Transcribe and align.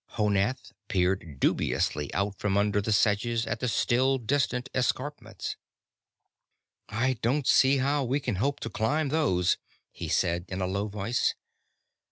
Honath 0.17 0.71
peered 0.87 1.39
dubiously 1.39 2.11
out 2.15 2.39
from 2.39 2.57
under 2.57 2.81
the 2.81 2.91
sedges 2.91 3.45
at 3.45 3.59
the 3.59 3.67
still 3.67 4.17
distant 4.17 4.67
escarpments. 4.73 5.57
"I 6.89 7.19
don't 7.21 7.45
see 7.45 7.77
how 7.77 8.03
we 8.05 8.19
can 8.19 8.37
hope 8.37 8.59
to 8.61 8.69
climb 8.71 9.09
those," 9.09 9.59
he 9.91 10.07
said, 10.07 10.45
in 10.47 10.59
a 10.59 10.65
low 10.65 10.87
voice. 10.87 11.35